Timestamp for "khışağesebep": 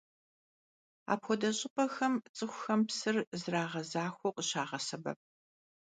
4.35-5.19